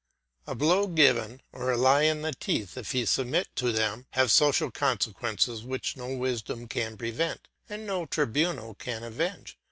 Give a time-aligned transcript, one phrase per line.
[0.47, 4.31] A blow given, or a lie in the teeth, if he submit to them, have
[4.31, 9.59] social consequences which no wisdom can prevent and no tribunal can avenge.